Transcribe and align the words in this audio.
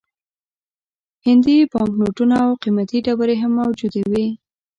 هندي 1.25 1.57
بانک 1.71 1.91
نوټونه 1.99 2.35
او 2.45 2.51
قیمتي 2.63 2.99
ډبرې 3.05 3.35
هم 3.41 3.51
موجودې 3.61 4.03
وې. 4.11 4.27